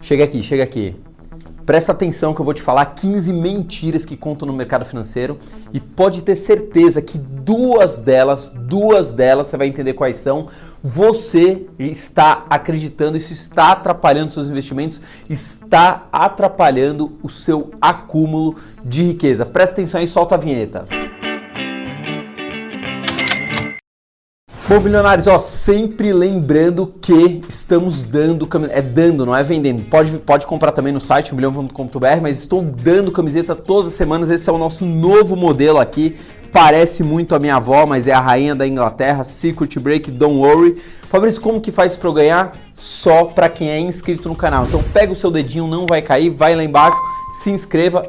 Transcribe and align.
Chega 0.00 0.24
aqui, 0.24 0.42
chega 0.42 0.62
aqui. 0.62 0.96
Presta 1.66 1.92
atenção 1.92 2.34
que 2.34 2.40
eu 2.40 2.44
vou 2.44 2.54
te 2.54 2.62
falar 2.62 2.84
15 2.86 3.32
mentiras 3.32 4.04
que 4.04 4.16
contam 4.16 4.46
no 4.46 4.52
mercado 4.52 4.84
financeiro 4.84 5.38
e 5.72 5.78
pode 5.78 6.22
ter 6.22 6.34
certeza 6.34 7.00
que 7.00 7.16
duas 7.16 7.98
delas, 7.98 8.48
duas 8.48 9.12
delas, 9.12 9.46
você 9.46 9.56
vai 9.56 9.68
entender 9.68 9.92
quais 9.92 10.16
são, 10.16 10.48
você 10.82 11.66
está 11.78 12.46
acreditando, 12.48 13.16
isso 13.16 13.32
está 13.32 13.72
atrapalhando 13.72 14.32
seus 14.32 14.48
investimentos, 14.48 15.00
está 15.28 16.08
atrapalhando 16.10 17.12
o 17.22 17.28
seu 17.28 17.70
acúmulo 17.80 18.56
de 18.84 19.02
riqueza. 19.02 19.46
Presta 19.46 19.74
atenção 19.74 20.02
e 20.02 20.08
solta 20.08 20.34
a 20.34 20.38
vinheta. 20.38 20.86
Bom, 24.70 24.78
bilionários, 24.78 25.26
ó, 25.26 25.36
sempre 25.40 26.12
lembrando 26.12 26.94
que 27.02 27.42
estamos 27.48 28.04
dando 28.04 28.48
é 28.70 28.80
dando, 28.80 29.26
não 29.26 29.34
é 29.34 29.42
vendendo. 29.42 29.82
Pode, 29.82 30.12
pode 30.20 30.46
comprar 30.46 30.70
também 30.70 30.92
no 30.92 31.00
site 31.00 31.34
milhão.com.br, 31.34 32.06
mas 32.22 32.38
estou 32.38 32.62
dando 32.62 33.10
camiseta 33.10 33.56
todas 33.56 33.90
as 33.90 33.96
semanas. 33.96 34.30
Esse 34.30 34.48
é 34.48 34.52
o 34.52 34.58
nosso 34.58 34.86
novo 34.86 35.34
modelo 35.34 35.80
aqui. 35.80 36.14
Parece 36.52 37.02
muito 37.02 37.34
a 37.34 37.40
minha 37.40 37.56
avó, 37.56 37.84
mas 37.84 38.06
é 38.06 38.12
a 38.12 38.20
rainha 38.20 38.54
da 38.54 38.64
Inglaterra, 38.64 39.24
Secret 39.24 39.76
Break, 39.80 40.08
Don't 40.12 40.36
Worry. 40.36 40.80
Fabrício, 41.08 41.40
como 41.40 41.60
que 41.60 41.72
faz 41.72 41.96
para 41.96 42.08
eu 42.08 42.12
ganhar? 42.12 42.56
Só 42.72 43.24
para 43.24 43.48
quem 43.48 43.70
é 43.70 43.80
inscrito 43.80 44.28
no 44.28 44.36
canal. 44.36 44.66
Então 44.66 44.80
pega 44.92 45.12
o 45.12 45.16
seu 45.16 45.32
dedinho, 45.32 45.66
não 45.66 45.84
vai 45.84 46.00
cair, 46.00 46.30
vai 46.30 46.54
lá 46.54 46.62
embaixo, 46.62 46.96
se 47.32 47.50
inscreva 47.50 48.08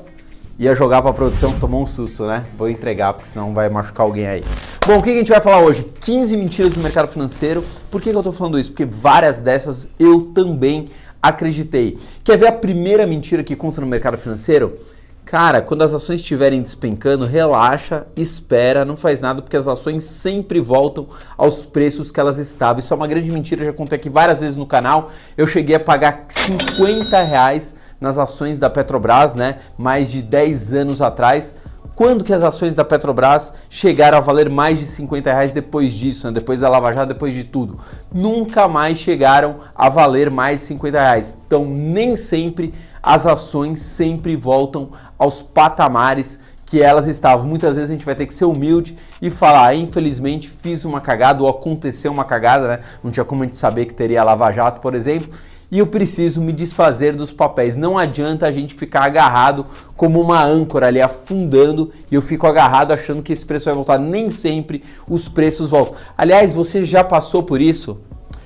ia 0.59 0.75
jogar 0.75 1.01
para 1.01 1.11
a 1.11 1.13
produção, 1.13 1.51
tomou 1.59 1.81
um 1.81 1.87
susto, 1.87 2.25
né? 2.25 2.45
Vou 2.57 2.69
entregar, 2.69 3.13
porque 3.13 3.29
senão 3.29 3.53
vai 3.53 3.69
machucar 3.69 4.05
alguém 4.05 4.27
aí. 4.27 4.43
Bom, 4.85 4.97
o 4.97 5.03
que 5.03 5.09
a 5.09 5.13
gente 5.13 5.29
vai 5.29 5.41
falar 5.41 5.61
hoje? 5.61 5.85
15 6.01 6.37
mentiras 6.37 6.73
do 6.73 6.79
mercado 6.79 7.07
financeiro. 7.07 7.63
Por 7.89 8.01
que, 8.01 8.09
que 8.09 8.15
eu 8.15 8.19
estou 8.19 8.33
falando 8.33 8.59
isso? 8.59 8.71
Porque 8.71 8.85
várias 8.85 9.39
dessas 9.39 9.89
eu 9.99 10.31
também 10.33 10.87
acreditei. 11.21 11.97
Quer 12.23 12.37
ver 12.37 12.47
a 12.47 12.51
primeira 12.51 13.05
mentira 13.05 13.43
que 13.43 13.55
conta 13.55 13.81
no 13.81 13.87
mercado 13.87 14.17
financeiro? 14.17 14.77
Cara, 15.25 15.61
quando 15.61 15.81
as 15.83 15.93
ações 15.93 16.19
estiverem 16.19 16.61
despencando, 16.61 17.25
relaxa, 17.25 18.05
espera, 18.17 18.83
não 18.83 18.97
faz 18.97 19.21
nada, 19.21 19.41
porque 19.41 19.55
as 19.55 19.67
ações 19.67 20.03
sempre 20.03 20.59
voltam 20.59 21.07
aos 21.37 21.65
preços 21.65 22.11
que 22.11 22.19
elas 22.19 22.37
estavam. 22.37 22.79
Isso 22.79 22.93
é 22.93 22.97
uma 22.97 23.07
grande 23.07 23.31
mentira, 23.31 23.63
já 23.63 23.71
contei 23.71 23.97
aqui 23.97 24.09
várias 24.09 24.39
vezes 24.39 24.57
no 24.57 24.65
canal. 24.65 25.09
Eu 25.37 25.47
cheguei 25.47 25.75
a 25.75 25.79
pagar 25.79 26.25
50 26.27 27.21
reais 27.21 27.75
nas 27.99 28.17
ações 28.17 28.59
da 28.59 28.69
Petrobras, 28.69 29.35
né? 29.35 29.59
Mais 29.77 30.11
de 30.11 30.21
10 30.21 30.73
anos 30.73 31.01
atrás. 31.01 31.55
Quando 31.95 32.23
que 32.23 32.33
as 32.33 32.41
ações 32.41 32.73
da 32.73 32.85
Petrobras 32.85 33.53
chegaram 33.69 34.17
a 34.17 34.21
valer 34.21 34.49
mais 34.49 34.79
de 34.79 34.85
50 34.85 35.31
reais 35.31 35.51
depois 35.51 35.93
disso, 35.93 36.27
né? 36.27 36.33
depois 36.33 36.61
da 36.61 36.69
Lava 36.69 36.93
Jato, 36.93 37.13
depois 37.13 37.33
de 37.33 37.43
tudo? 37.43 37.79
Nunca 38.13 38.67
mais 38.67 38.97
chegaram 38.97 39.57
a 39.75 39.89
valer 39.89 40.29
mais 40.29 40.59
de 40.59 40.63
50 40.63 40.99
reais. 40.99 41.37
Então, 41.45 41.65
nem 41.65 42.15
sempre 42.15 42.73
as 43.03 43.25
ações 43.25 43.81
sempre 43.81 44.35
voltam 44.35 44.89
aos 45.17 45.41
patamares 45.41 46.39
que 46.65 46.81
elas 46.81 47.05
estavam. 47.05 47.45
Muitas 47.45 47.75
vezes 47.75 47.89
a 47.89 47.93
gente 47.93 48.05
vai 48.05 48.15
ter 48.15 48.25
que 48.25 48.33
ser 48.33 48.45
humilde 48.45 48.97
e 49.21 49.29
falar, 49.29 49.67
ah, 49.67 49.75
infelizmente 49.75 50.47
fiz 50.47 50.85
uma 50.85 51.01
cagada 51.01 51.43
ou 51.43 51.49
aconteceu 51.49 52.11
uma 52.11 52.23
cagada, 52.23 52.67
né? 52.67 52.79
Não 53.03 53.11
tinha 53.11 53.25
como 53.25 53.43
a 53.43 53.45
gente 53.45 53.57
saber 53.57 53.85
que 53.85 53.93
teria 53.93 54.23
Lava 54.23 54.51
Jato, 54.53 54.79
por 54.79 54.95
exemplo 54.95 55.29
e 55.71 55.79
eu 55.79 55.87
preciso 55.87 56.41
me 56.41 56.51
desfazer 56.51 57.15
dos 57.15 57.31
papéis. 57.31 57.77
Não 57.77 57.97
adianta 57.97 58.45
a 58.45 58.51
gente 58.51 58.75
ficar 58.75 59.03
agarrado 59.03 59.65
como 59.95 60.19
uma 60.19 60.43
âncora 60.43 60.87
ali 60.87 61.01
afundando 61.01 61.91
e 62.11 62.15
eu 62.15 62.21
fico 62.21 62.45
agarrado 62.45 62.91
achando 62.91 63.23
que 63.23 63.31
esse 63.31 63.45
preço 63.45 63.65
vai 63.65 63.75
voltar. 63.75 63.97
Nem 63.97 64.29
sempre 64.29 64.83
os 65.09 65.29
preços 65.29 65.71
voltam. 65.71 65.95
Aliás, 66.17 66.53
você 66.53 66.83
já 66.83 67.03
passou 67.03 67.41
por 67.43 67.61
isso? 67.61 67.99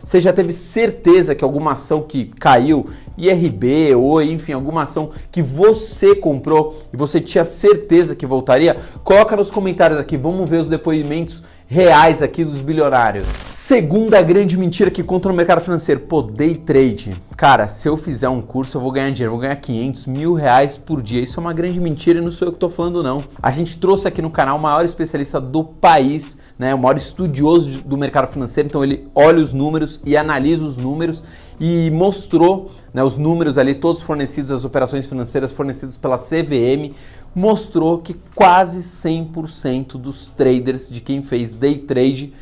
Você 0.05 0.21
já 0.21 0.31
teve 0.31 0.53
certeza 0.53 1.33
que 1.33 1.43
alguma 1.43 1.71
ação 1.71 2.03
que 2.03 2.25
caiu, 2.25 2.85
IRB 3.17 3.95
ou 3.95 4.21
enfim, 4.21 4.53
alguma 4.53 4.83
ação 4.83 5.09
que 5.31 5.41
você 5.41 6.13
comprou 6.13 6.79
e 6.93 6.97
você 6.97 7.19
tinha 7.19 7.43
certeza 7.43 8.15
que 8.15 8.27
voltaria? 8.27 8.77
Coloca 9.03 9.35
nos 9.35 9.49
comentários 9.49 9.97
aqui, 9.97 10.15
vamos 10.15 10.47
ver 10.47 10.61
os 10.61 10.69
depoimentos 10.69 11.41
reais 11.67 12.21
aqui 12.21 12.43
dos 12.43 12.61
bilionários. 12.61 13.27
Segunda 13.47 14.21
grande 14.21 14.57
mentira 14.57 14.91
que 14.91 15.01
conta 15.01 15.29
no 15.29 15.35
mercado 15.35 15.61
financeiro, 15.61 16.05
day 16.31 16.55
trade. 16.55 17.11
Cara, 17.35 17.67
se 17.67 17.87
eu 17.89 17.97
fizer 17.97 18.29
um 18.29 18.41
curso 18.41 18.77
eu 18.77 18.81
vou 18.81 18.91
ganhar 18.91 19.09
dinheiro, 19.09 19.31
vou 19.31 19.39
ganhar 19.39 19.55
500 19.55 20.05
mil 20.05 20.33
reais 20.33 20.77
por 20.77 21.01
dia. 21.01 21.21
Isso 21.21 21.39
é 21.39 21.41
uma 21.41 21.53
grande 21.53 21.79
mentira 21.79 22.19
e 22.19 22.21
não 22.21 22.31
sou 22.31 22.47
eu 22.47 22.51
que 22.53 22.59
tô 22.59 22.69
falando 22.69 23.01
não. 23.01 23.21
A 23.41 23.51
gente 23.51 23.77
trouxe 23.77 24.07
aqui 24.07 24.21
no 24.21 24.29
canal 24.29 24.57
o 24.57 24.61
maior 24.61 24.85
especialista 24.85 25.41
do 25.41 25.63
país, 25.63 26.37
né, 26.57 26.73
o 26.73 26.79
maior 26.79 26.97
estudioso 26.97 27.81
do 27.83 27.97
mercado 27.97 28.27
financeiro, 28.27 28.67
então 28.67 28.83
ele 28.83 29.07
olha 29.13 29.39
os 29.39 29.51
números 29.51 29.99
e 30.05 30.15
analisa 30.15 30.63
os 30.63 30.77
números 30.77 31.23
e 31.59 31.89
mostrou 31.91 32.67
né, 32.93 33.03
os 33.03 33.17
números 33.17 33.57
ali, 33.57 33.75
todos 33.75 34.01
fornecidos, 34.01 34.51
as 34.51 34.65
operações 34.65 35.07
financeiras 35.07 35.51
fornecidas 35.51 35.97
pela 35.97 36.17
CVM, 36.17 36.93
mostrou 37.33 37.99
que 37.99 38.15
quase 38.33 38.79
100% 38.79 39.93
dos 39.93 40.29
traders, 40.29 40.89
de 40.89 41.01
quem 41.01 41.21
fez 41.21 41.51
day 41.51 41.77
trade, 41.77 42.33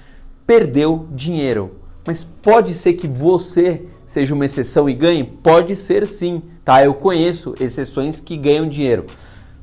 perdeu 0.46 1.07
dinheiro. 1.12 1.78
Mas 2.06 2.24
pode 2.24 2.74
ser 2.74 2.94
que 2.94 3.07
você 3.07 3.84
seja 4.06 4.34
uma 4.34 4.46
exceção 4.46 4.90
e 4.90 4.94
ganhe? 4.94 5.24
Pode 5.24 5.75
ser 5.75 6.06
sim, 6.06 6.41
tá? 6.63 6.84
Eu 6.84 6.94
conheço 6.94 7.56
exceções 7.59 8.19
que 8.19 8.38
ganham 8.38 8.68
dinheiro. 8.68 9.06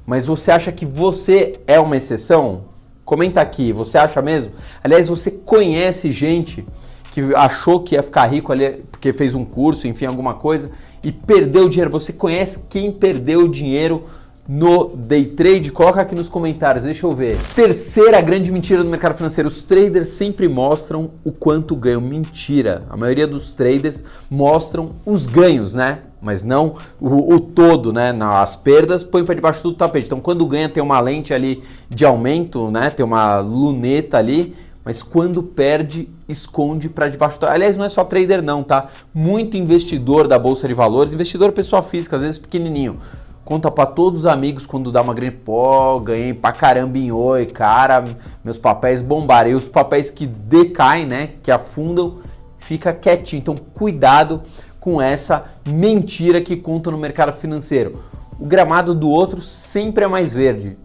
Mas 0.06 0.26
você 0.26 0.50
acha 0.50 0.72
que 0.72 0.84
você 0.84 1.60
é 1.66 1.78
uma 1.78 1.96
exceção? 1.96 2.64
Comenta 3.04 3.40
aqui, 3.40 3.72
você 3.72 3.98
acha 3.98 4.20
mesmo? 4.22 4.52
Aliás, 4.82 5.08
você 5.08 5.30
conhece 5.30 6.10
gente 6.10 6.64
que 7.12 7.34
achou 7.34 7.80
que 7.80 7.94
ia 7.94 8.02
ficar 8.02 8.26
rico 8.26 8.52
ali 8.52 8.82
porque 9.00 9.14
fez 9.14 9.34
um 9.34 9.46
curso, 9.46 9.88
enfim, 9.88 10.04
alguma 10.04 10.34
coisa, 10.34 10.70
e 11.02 11.10
perdeu 11.10 11.70
dinheiro. 11.70 11.90
Você 11.90 12.12
conhece 12.12 12.66
quem 12.68 12.92
perdeu 12.92 13.48
dinheiro 13.48 14.04
no 14.46 14.94
day 14.94 15.24
trade? 15.24 15.72
Coloca 15.72 16.02
aqui 16.02 16.14
nos 16.14 16.28
comentários, 16.28 16.84
deixa 16.84 17.06
eu 17.06 17.12
ver. 17.14 17.38
Terceira 17.56 18.20
grande 18.20 18.52
mentira 18.52 18.84
do 18.84 18.90
mercado 18.90 19.14
financeiro: 19.14 19.48
os 19.48 19.62
traders 19.62 20.10
sempre 20.10 20.46
mostram 20.48 21.08
o 21.24 21.32
quanto 21.32 21.74
ganham. 21.74 22.02
Mentira. 22.02 22.82
A 22.90 22.96
maioria 22.96 23.26
dos 23.26 23.52
traders 23.52 24.04
mostram 24.28 24.90
os 25.06 25.26
ganhos, 25.26 25.74
né? 25.74 26.00
Mas 26.20 26.44
não 26.44 26.74
o, 27.00 27.36
o 27.36 27.40
todo, 27.40 27.94
né? 27.94 28.14
As 28.20 28.54
perdas 28.54 29.02
põe 29.02 29.24
para 29.24 29.34
debaixo 29.34 29.62
do 29.62 29.72
tapete. 29.72 30.08
Então, 30.08 30.20
quando 30.20 30.46
ganha, 30.46 30.68
tem 30.68 30.82
uma 30.82 31.00
lente 31.00 31.32
ali 31.32 31.62
de 31.88 32.04
aumento, 32.04 32.70
né? 32.70 32.90
Tem 32.90 33.06
uma 33.06 33.38
luneta 33.38 34.18
ali 34.18 34.54
mas 34.84 35.02
quando 35.02 35.42
perde, 35.42 36.08
esconde 36.28 36.88
para 36.88 37.08
debaixo 37.08 37.38
do... 37.38 37.46
Aliás, 37.46 37.76
não 37.76 37.84
é 37.84 37.88
só 37.88 38.04
trader 38.04 38.42
não, 38.42 38.62
tá? 38.62 38.86
Muito 39.12 39.56
investidor 39.56 40.26
da 40.26 40.38
bolsa 40.38 40.66
de 40.66 40.74
valores, 40.74 41.12
investidor 41.12 41.52
pessoa 41.52 41.82
física, 41.82 42.16
às 42.16 42.22
vezes 42.22 42.38
pequenininho. 42.38 42.98
Conta 43.44 43.70
para 43.70 43.86
todos 43.86 44.20
os 44.20 44.26
amigos 44.26 44.64
quando 44.64 44.92
dá 44.92 45.02
uma 45.02 45.12
grande 45.12 45.36
pó, 45.36 45.98
ganhei 45.98 46.32
pra 46.32 46.52
caramba 46.52 46.96
em 46.96 47.10
oi, 47.10 47.46
cara, 47.46 48.04
meus 48.44 48.58
papéis 48.58 49.02
bombaram. 49.02 49.50
E 49.50 49.54
os 49.54 49.68
papéis 49.68 50.10
que 50.10 50.26
decaem, 50.26 51.04
né, 51.04 51.30
que 51.42 51.50
afundam, 51.50 52.18
fica 52.58 52.92
quietinho. 52.92 53.40
Então, 53.40 53.56
cuidado 53.74 54.40
com 54.78 55.02
essa 55.02 55.44
mentira 55.68 56.40
que 56.40 56.56
conta 56.56 56.90
no 56.90 56.96
mercado 56.96 57.32
financeiro. 57.32 58.00
O 58.38 58.46
gramado 58.46 58.94
do 58.94 59.10
outro 59.10 59.42
sempre 59.42 60.04
é 60.04 60.08
mais 60.08 60.32
verde. 60.32 60.76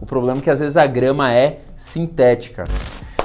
O 0.00 0.06
problema 0.06 0.38
é 0.38 0.42
que 0.42 0.50
às 0.50 0.60
vezes 0.60 0.76
a 0.76 0.86
grama 0.86 1.32
é 1.32 1.60
sintética. 1.74 2.64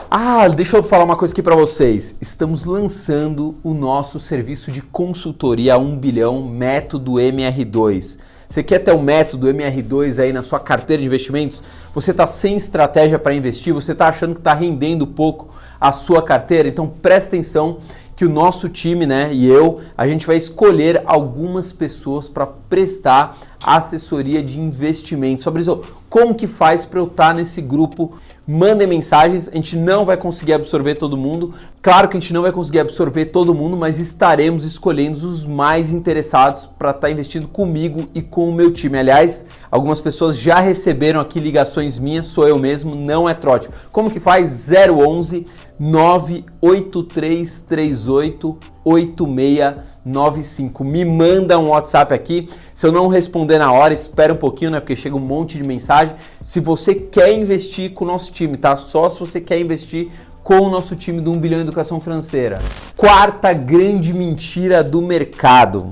Ah, 0.09 0.47
deixa 0.47 0.77
eu 0.77 0.83
falar 0.83 1.03
uma 1.03 1.17
coisa 1.17 1.33
aqui 1.33 1.43
para 1.43 1.53
vocês. 1.53 2.15
Estamos 2.21 2.63
lançando 2.63 3.53
o 3.61 3.73
nosso 3.73 4.17
serviço 4.19 4.71
de 4.71 4.81
consultoria 4.81 5.73
a 5.73 5.77
1 5.77 5.97
bilhão, 5.97 6.41
método 6.47 7.15
MR2. 7.15 8.17
Você 8.47 8.63
quer 8.63 8.79
ter 8.79 8.93
o 8.93 9.01
método 9.01 9.47
MR2 9.47 10.23
aí 10.23 10.31
na 10.31 10.41
sua 10.41 10.61
carteira 10.61 11.01
de 11.01 11.07
investimentos? 11.07 11.61
Você 11.93 12.11
está 12.11 12.25
sem 12.25 12.55
estratégia 12.55 13.19
para 13.19 13.33
investir? 13.33 13.73
Você 13.73 13.91
está 13.91 14.07
achando 14.07 14.33
que 14.33 14.39
está 14.39 14.53
rendendo 14.53 15.05
pouco 15.05 15.49
a 15.79 15.91
sua 15.91 16.21
carteira? 16.21 16.69
Então 16.69 16.87
presta 16.87 17.35
atenção 17.35 17.79
que 18.15 18.23
o 18.23 18.29
nosso 18.29 18.69
time, 18.69 19.05
né, 19.05 19.29
e 19.31 19.45
eu, 19.45 19.81
a 19.95 20.07
gente 20.07 20.25
vai 20.25 20.37
escolher 20.37 21.03
algumas 21.05 21.73
pessoas 21.73 22.29
para 22.29 22.47
prestar 22.47 23.37
assessoria 23.63 24.43
de 24.43 24.59
investimento. 24.59 25.43
Sobre 25.43 25.61
isso, 25.61 25.81
como 26.09 26.35
que 26.35 26.47
faz 26.47 26.85
para 26.85 26.99
eu 26.99 27.05
estar 27.05 27.27
tá 27.27 27.33
nesse 27.33 27.61
grupo? 27.61 28.17
Mandem 28.47 28.87
mensagens, 28.87 29.49
a 29.49 29.55
gente 29.55 29.75
não 29.75 30.05
vai 30.05 30.15
conseguir 30.15 30.53
absorver 30.53 30.95
todo 30.95 31.17
mundo. 31.17 31.53
Claro 31.81 32.07
que 32.07 32.15
a 32.15 32.19
gente 32.19 32.33
não 32.33 32.43
vai 32.43 32.53
conseguir 32.53 32.79
absorver 32.79 33.25
todo 33.25 33.53
mundo, 33.53 33.75
mas 33.75 33.99
estaremos 33.99 34.63
escolhendo 34.63 35.17
os 35.27 35.45
mais 35.45 35.91
interessados 35.91 36.65
para 36.65 36.91
estar 36.91 37.01
tá 37.01 37.11
investindo 37.11 37.45
comigo 37.47 38.07
e 38.15 38.21
com 38.21 38.49
o 38.49 38.53
meu 38.53 38.71
time. 38.71 38.97
Aliás, 38.97 39.45
algumas 39.69 39.99
pessoas 39.99 40.37
já 40.37 40.61
receberam 40.61 41.19
aqui 41.19 41.41
ligações 41.41 41.99
minhas, 41.99 42.27
sou 42.27 42.47
eu 42.47 42.57
mesmo, 42.57 42.95
não 42.95 43.27
é 43.27 43.33
trote. 43.33 43.67
Como 43.91 44.09
que 44.09 44.19
faz? 44.19 44.71
011 44.71 45.45
98338 45.79 48.57
8695. 48.87 50.83
Me 50.83 51.03
manda 51.03 51.59
um 51.59 51.69
WhatsApp 51.69 52.13
aqui. 52.13 52.49
Se 52.73 52.85
eu 52.87 52.91
não 52.91 53.07
responder 53.07 53.57
na 53.57 53.71
hora, 53.71 53.93
espera 53.93 54.33
um 54.33 54.37
pouquinho, 54.37 54.71
né? 54.71 54.79
Porque 54.79 54.95
chega 54.95 55.15
um 55.15 55.19
monte 55.19 55.57
de 55.57 55.63
mensagem. 55.63 56.15
Se 56.41 56.59
você 56.59 56.95
quer 56.95 57.33
investir 57.33 57.93
com 57.93 58.05
o 58.05 58.07
nosso 58.07 58.31
time, 58.31 58.57
tá? 58.57 58.75
Só 58.75 59.09
se 59.09 59.19
você 59.19 59.41
quer 59.41 59.59
investir 59.59 60.09
com 60.43 60.59
o 60.59 60.69
nosso 60.69 60.95
time 60.95 61.19
do 61.19 61.31
1 61.33 61.39
bilhão 61.39 61.59
em 61.59 61.63
educação 61.63 61.99
financeira. 61.99 62.57
Quarta 62.95 63.51
grande 63.51 64.13
mentira 64.13 64.81
do 64.83 65.01
mercado. 65.01 65.91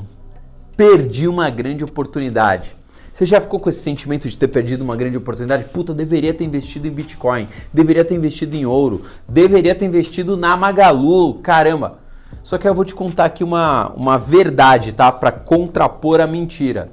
perdi 0.77 1.27
uma 1.27 1.50
grande 1.50 1.83
oportunidade. 1.83 2.75
Você 3.12 3.25
já 3.25 3.39
ficou 3.39 3.62
com 3.62 3.69
esse 3.69 3.80
sentimento 3.80 4.27
de 4.27 4.38
ter 4.38 4.50
perdido 4.50 4.81
uma 4.81 4.95
grande 4.95 5.18
oportunidade? 5.18 5.63
Puta, 5.65 5.94
deveria 5.94 6.33
ter 6.33 6.44
investido 6.44 6.86
em 6.86 6.91
Bitcoin, 6.91 7.48
deveria 7.74 8.03
ter 8.03 8.13
investido 8.13 8.57
em 8.57 8.65
ouro, 8.65 9.03
deveria 9.25 9.74
ter 9.74 9.86
investido 9.86 10.36
na 10.36 10.57
Magalu, 10.57 11.36
caramba. 11.36 11.94
Só 12.45 12.59
que 12.59 12.69
eu 12.69 12.75
vou 12.75 12.86
te 12.86 12.94
contar 12.94 13.25
aqui 13.25 13.44
uma, 13.44 13.92
uma 13.94 14.19
verdade, 14.19 14.94
tá? 14.94 15.12
Para 15.12 15.31
contrapor 15.31 16.21
a 16.21 16.27
mentira. 16.27 16.86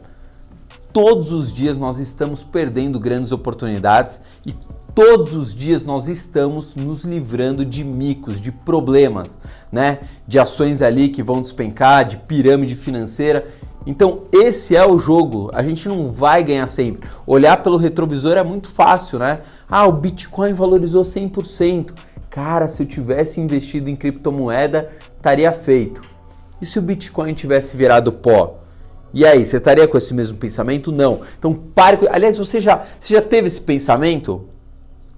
Todos 0.94 1.30
os 1.30 1.52
dias 1.52 1.76
nós 1.76 1.98
estamos 1.98 2.42
perdendo 2.42 2.98
grandes 2.98 3.32
oportunidades 3.32 4.22
e 4.46 4.54
todos 4.94 5.34
os 5.34 5.54
dias 5.54 5.84
nós 5.84 6.08
estamos 6.08 6.74
nos 6.74 7.04
livrando 7.04 7.66
de 7.66 7.84
micos, 7.84 8.40
de 8.40 8.50
problemas, 8.50 9.38
né? 9.70 9.98
De 10.26 10.38
ações 10.38 10.80
ali 10.80 11.10
que 11.10 11.22
vão 11.22 11.42
despencar, 11.42 12.06
de 12.06 12.16
pirâmide 12.16 12.74
financeira. 12.74 13.46
Então, 13.86 14.22
esse 14.32 14.74
é 14.74 14.86
o 14.86 14.98
jogo. 14.98 15.50
A 15.52 15.62
gente 15.62 15.86
não 15.86 16.10
vai 16.10 16.42
ganhar 16.42 16.66
sempre. 16.66 17.10
Olhar 17.26 17.62
pelo 17.62 17.76
retrovisor 17.76 18.38
é 18.38 18.42
muito 18.42 18.70
fácil, 18.70 19.18
né? 19.18 19.40
Ah, 19.70 19.86
o 19.86 19.92
Bitcoin 19.92 20.54
valorizou 20.54 21.02
100%. 21.02 21.92
Cara, 22.32 22.66
se 22.66 22.82
eu 22.82 22.86
tivesse 22.86 23.42
investido 23.42 23.90
em 23.90 23.94
criptomoeda, 23.94 24.88
estaria 25.14 25.52
feito. 25.52 26.00
E 26.62 26.64
se 26.64 26.78
o 26.78 26.82
Bitcoin 26.82 27.34
tivesse 27.34 27.76
virado 27.76 28.10
pó? 28.10 28.58
E 29.12 29.26
aí, 29.26 29.44
você 29.44 29.58
estaria 29.58 29.86
com 29.86 29.98
esse 29.98 30.14
mesmo 30.14 30.38
pensamento? 30.38 30.90
Não. 30.90 31.20
Então 31.38 31.52
pare 31.52 31.98
com... 31.98 32.06
Aliás, 32.10 32.38
você 32.38 32.58
já, 32.58 32.82
você 32.98 33.12
já 33.12 33.20
teve 33.20 33.48
esse 33.48 33.60
pensamento? 33.60 34.48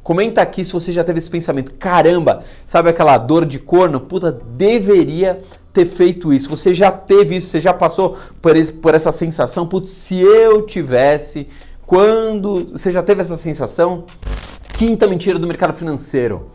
Comenta 0.02 0.42
aqui 0.42 0.64
se 0.64 0.72
você 0.72 0.90
já 0.90 1.04
teve 1.04 1.20
esse 1.20 1.30
pensamento. 1.30 1.74
Caramba, 1.76 2.42
sabe 2.66 2.88
aquela 2.88 3.16
dor 3.16 3.46
de 3.46 3.60
corno? 3.60 4.00
Puta, 4.00 4.32
deveria 4.32 5.40
ter 5.72 5.84
feito 5.84 6.32
isso. 6.32 6.50
Você 6.50 6.74
já 6.74 6.90
teve 6.90 7.36
isso, 7.36 7.46
você 7.48 7.60
já 7.60 7.72
passou 7.72 8.18
por, 8.42 8.56
esse, 8.56 8.72
por 8.72 8.92
essa 8.92 9.12
sensação? 9.12 9.68
Putz, 9.68 9.90
se 9.90 10.18
eu 10.18 10.62
tivesse, 10.62 11.46
quando. 11.86 12.72
Você 12.72 12.90
já 12.90 13.04
teve 13.04 13.20
essa 13.20 13.36
sensação? 13.36 14.04
Quinta 14.76 15.06
mentira 15.06 15.38
do 15.38 15.46
mercado 15.46 15.72
financeiro. 15.72 16.50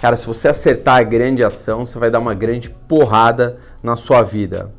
Cara, 0.00 0.16
se 0.16 0.26
você 0.26 0.48
acertar 0.48 0.96
a 0.96 1.02
grande 1.02 1.44
ação, 1.44 1.84
você 1.84 1.98
vai 1.98 2.10
dar 2.10 2.20
uma 2.20 2.32
grande 2.32 2.70
porrada 2.70 3.58
na 3.82 3.96
sua 3.96 4.22
vida. 4.22 4.70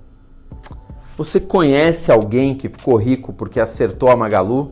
Você 1.15 1.39
conhece 1.39 2.11
alguém 2.11 2.55
que 2.55 2.67
ficou 2.67 2.95
rico 2.95 3.31
porque 3.31 3.59
acertou 3.59 4.09
a 4.09 4.15
Magalu? 4.15 4.67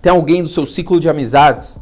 Tem 0.00 0.10
alguém 0.10 0.42
do 0.42 0.48
seu 0.48 0.64
ciclo 0.64 0.98
de 0.98 1.10
amizades, 1.10 1.78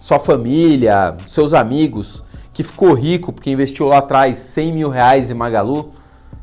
sua 0.00 0.18
família, 0.18 1.16
seus 1.28 1.54
amigos, 1.54 2.24
que 2.52 2.64
ficou 2.64 2.92
rico 2.92 3.32
porque 3.32 3.50
investiu 3.50 3.86
lá 3.86 3.98
atrás 3.98 4.38
100 4.38 4.72
mil 4.72 4.88
reais 4.88 5.30
em 5.30 5.34
Magalu? 5.34 5.90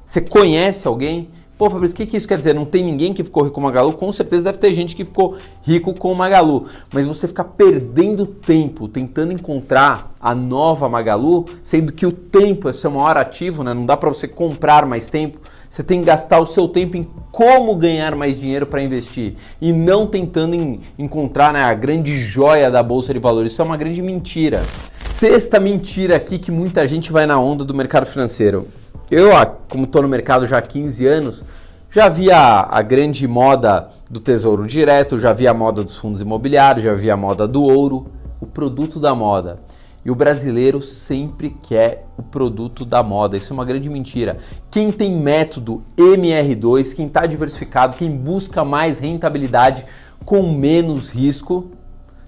Você 0.06 0.22
conhece 0.22 0.88
alguém? 0.88 1.30
Pô, 1.62 1.70
Fabrício, 1.70 1.94
o 1.94 1.98
que, 1.98 2.08
que 2.08 2.18
isso 2.18 2.28
quer 2.28 2.40
dizer? 2.40 2.56
Não 2.56 2.66
tem 2.66 2.84
ninguém 2.84 3.14
que 3.14 3.24
ficou 3.24 3.44
rico 3.44 3.54
com 3.54 3.62
Magalu? 3.62 3.94
Com 3.94 4.12
certeza 4.12 4.46
deve 4.46 4.58
ter 4.58 4.74
gente 4.74 4.96
que 4.96 5.06
ficou 5.06 5.38
rico 5.62 5.94
com 5.94 6.12
Magalu. 6.16 6.66
Mas 6.92 7.06
você 7.06 7.28
ficar 7.28 7.44
perdendo 7.44 8.26
tempo 8.26 8.88
tentando 8.88 9.32
encontrar 9.32 10.12
a 10.20 10.34
nova 10.34 10.90
Magalu, 10.90 11.46
sendo 11.62 11.94
que 11.94 12.04
o 12.04 12.12
tempo 12.12 12.68
é 12.68 12.74
seu 12.74 12.90
maior 12.90 13.16
ativo, 13.16 13.64
né? 13.64 13.76
Não 13.76 13.86
dá 13.86 13.96
para 13.96 14.10
você 14.10 14.28
comprar 14.28 14.88
mais 14.88 15.08
tempo. 15.08 15.38
Você 15.70 15.84
tem 15.84 16.00
que 16.00 16.08
gastar 16.08 16.40
o 16.40 16.48
seu 16.48 16.68
tempo 16.68 16.98
em 16.98 17.08
como 17.32 17.76
ganhar 17.76 18.16
mais 18.16 18.40
dinheiro 18.40 18.66
para 18.66 18.82
investir 18.82 19.36
e 19.62 19.72
não 19.72 20.08
tentando 20.08 20.56
em, 20.56 20.80
encontrar 20.98 21.54
né, 21.54 21.62
a 21.62 21.76
grande 21.76 22.18
joia 22.18 22.72
da 22.72 22.82
bolsa 22.82 23.14
de 23.14 23.20
valores. 23.20 23.52
Isso 23.52 23.62
é 23.62 23.66
uma 23.66 23.78
grande 23.78 24.02
mentira. 24.02 24.66
Sexta 24.90 25.60
mentira 25.60 26.16
aqui 26.16 26.40
que 26.40 26.50
muita 26.50 26.88
gente 26.88 27.12
vai 27.12 27.28
na 27.28 27.40
onda 27.40 27.64
do 27.64 27.76
mercado 27.76 28.08
financeiro. 28.08 28.68
Eu, 29.12 29.32
como 29.70 29.84
estou 29.84 30.02
no 30.02 30.08
mercado 30.08 30.48
já 30.48 30.58
há 30.58 30.62
15 30.62 31.06
anos, 31.06 31.44
já 31.92 32.08
vi 32.08 32.32
a, 32.32 32.62
a, 32.62 32.82
grande 32.82 33.28
moda 33.28 33.86
do 34.10 34.22
tesouro 34.22 34.66
direto, 34.66 35.20
já 35.20 35.34
vi 35.34 35.46
a 35.50 35.54
moda 35.54 35.84
dos 35.84 35.98
fundos 35.98 36.22
imobiliários, 36.22 36.86
já 36.86 36.94
vi 36.94 37.12
a 37.12 37.18
moda 37.18 37.46
do 37.46 37.62
ouro, 37.62 38.06
o 38.40 38.48
produto 38.48 39.02
da 39.02 39.14
moda. 39.14 39.58
E 40.06 40.10
o 40.10 40.16
brasileiro 40.16 40.82
sempre 40.82 41.50
quer 41.50 42.04
o 42.18 42.24
produto 42.24 42.86
da 42.86 43.04
moda. 43.04 43.36
Isso 43.36 43.52
é 43.52 43.54
uma 43.54 43.66
grande 43.66 43.90
mentira. 43.90 44.38
Quem 44.72 44.94
tem 44.94 45.20
método 45.20 45.82
MR2, 45.98 46.96
quem 46.96 47.08
está 47.08 47.26
diversificado, 47.26 47.98
quem 47.98 48.10
busca 48.10 48.64
mais 48.64 48.98
rentabilidade 48.98 49.84
com 50.26 50.54
menos 50.54 51.10
risco, 51.10 51.70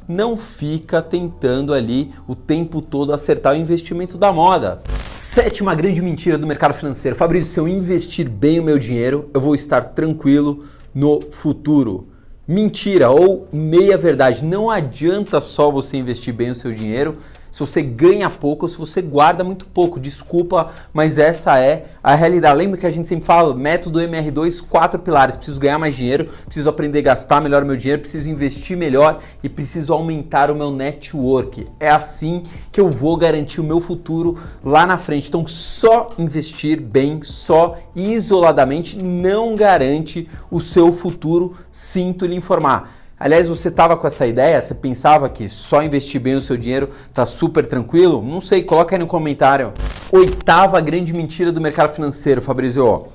não 0.07 0.35
fica 0.35 1.01
tentando 1.01 1.73
ali 1.73 2.11
o 2.27 2.35
tempo 2.35 2.81
todo 2.81 3.13
acertar 3.13 3.53
o 3.53 3.57
investimento 3.57 4.17
da 4.17 4.31
moda. 4.31 4.81
Sétima 5.11 5.75
grande 5.75 6.01
mentira 6.01 6.37
do 6.37 6.47
mercado 6.47 6.73
financeiro. 6.73 7.15
Fabrício, 7.15 7.51
se 7.51 7.59
eu 7.59 7.67
investir 7.67 8.29
bem 8.29 8.59
o 8.59 8.63
meu 8.63 8.79
dinheiro, 8.79 9.29
eu 9.33 9.41
vou 9.41 9.55
estar 9.55 9.83
tranquilo 9.83 10.63
no 10.93 11.21
futuro. 11.29 12.07
Mentira 12.47 13.09
ou 13.09 13.47
meia 13.53 13.97
verdade. 13.97 14.43
Não 14.43 14.69
adianta 14.69 15.39
só 15.39 15.71
você 15.71 15.97
investir 15.97 16.33
bem 16.33 16.51
o 16.51 16.55
seu 16.55 16.73
dinheiro 16.73 17.17
se 17.53 17.59
você 17.59 17.83
ganha 17.83 18.31
pouco 18.31 18.65
ou 18.65 18.67
se 18.67 18.79
você 18.79 18.99
guarda 18.99 19.43
muito 19.43 19.67
pouco. 19.67 19.99
Desculpa, 19.99 20.71
mas 20.91 21.19
essa 21.19 21.59
é 21.59 21.85
a 22.01 22.15
realidade. 22.15 22.57
Lembra 22.57 22.79
que 22.79 22.87
a 22.87 22.89
gente 22.89 23.07
sempre 23.07 23.23
fala 23.23 23.53
método 23.53 23.99
MR2, 23.99 24.59
quatro 24.67 24.99
pilares. 24.99 25.35
Preciso 25.35 25.59
ganhar 25.59 25.77
mais 25.77 25.95
dinheiro, 25.95 26.25
preciso 26.45 26.67
aprender 26.67 26.97
a 26.97 27.01
gastar 27.03 27.43
melhor 27.43 27.63
meu 27.63 27.77
dinheiro, 27.77 28.01
preciso 28.01 28.27
investir 28.27 28.75
melhor 28.75 29.19
e 29.43 29.47
preciso 29.47 29.93
aumentar 29.93 30.49
o 30.49 30.55
meu 30.55 30.71
network. 30.71 31.67
É 31.79 31.91
assim 31.91 32.41
que 32.71 32.81
eu 32.81 32.89
vou 32.89 33.15
garantir 33.15 33.61
o 33.61 33.63
meu 33.63 33.79
futuro 33.79 34.35
lá 34.63 34.87
na 34.87 34.97
frente. 34.97 35.29
Então, 35.29 35.45
só 35.45 36.09
investir 36.17 36.81
bem, 36.81 37.19
só 37.21 37.77
isoladamente 37.95 38.97
não 38.97 39.55
garante 39.55 40.27
o 40.49 40.59
seu 40.59 40.91
futuro. 40.91 41.55
Sinto 41.71 42.25
lhe 42.25 42.35
informar. 42.35 43.02
Aliás, 43.23 43.47
você 43.47 43.69
estava 43.69 43.95
com 43.95 44.05
essa 44.05 44.27
ideia? 44.27 44.61
Você 44.61 44.73
pensava 44.73 45.29
que 45.29 45.47
só 45.47 45.81
investir 45.81 46.19
bem 46.19 46.35
o 46.35 46.41
seu 46.41 46.57
dinheiro 46.57 46.89
tá 47.13 47.25
super 47.25 47.65
tranquilo? 47.65 48.21
Não 48.21 48.41
sei, 48.41 48.61
coloca 48.63 48.93
aí 48.93 48.99
no 48.99 49.07
comentário. 49.07 49.71
Oitava 50.11 50.81
grande 50.81 51.13
mentira 51.13 51.49
do 51.49 51.61
mercado 51.61 51.93
financeiro, 51.93 52.41
Fabrizio. 52.41 53.07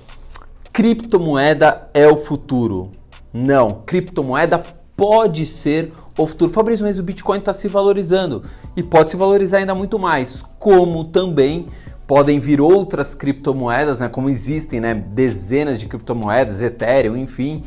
Criptomoeda 0.72 1.90
é 1.92 2.08
o 2.08 2.16
futuro. 2.16 2.90
Não, 3.34 3.82
criptomoeda 3.84 4.62
pode 4.96 5.44
ser 5.44 5.92
o 6.16 6.26
futuro. 6.26 6.50
Fabrício, 6.50 6.86
mas 6.86 6.98
o 6.98 7.02
Bitcoin 7.02 7.40
está 7.40 7.52
se 7.52 7.68
valorizando 7.68 8.42
e 8.74 8.82
pode 8.82 9.10
se 9.10 9.16
valorizar 9.16 9.58
ainda 9.58 9.74
muito 9.74 9.98
mais, 9.98 10.42
como 10.58 11.04
também 11.04 11.66
podem 12.06 12.38
vir 12.38 12.62
outras 12.62 13.14
criptomoedas, 13.14 14.00
né? 14.00 14.08
Como 14.08 14.30
existem, 14.30 14.80
né? 14.80 14.94
Dezenas 14.94 15.78
de 15.78 15.86
criptomoedas, 15.86 16.62
Ethereum, 16.62 17.14
enfim, 17.14 17.62